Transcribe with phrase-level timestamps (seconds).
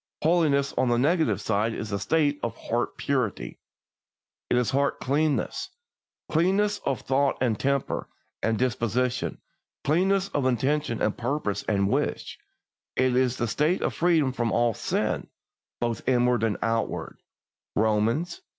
[0.23, 3.59] Holiness on its negative side is a state of heart purity;
[4.49, 5.69] it is heart cleanness
[6.27, 8.09] cleanness of thought and temper
[8.41, 9.37] and disposition,
[9.83, 12.39] cleanness of intention and purpose and wish;
[12.95, 15.27] it is a state of freedom from all sin,
[15.79, 17.21] both inward and outward
[17.75, 18.41] (Romans vi.